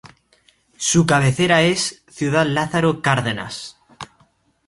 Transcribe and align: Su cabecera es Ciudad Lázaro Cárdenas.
Su 0.77 1.05
cabecera 1.05 1.61
es 1.61 2.03
Ciudad 2.09 2.47
Lázaro 2.47 3.03
Cárdenas. 3.03 3.77